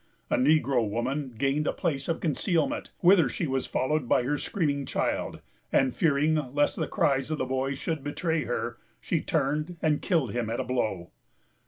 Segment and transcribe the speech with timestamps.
[0.31, 4.83] A negro woman gained a place of concealment, whither she was followed by her screaming
[4.87, 10.01] child; and, fearing lest the cries of the boy should betray her, she turned and
[10.01, 11.11] killed him at a blow.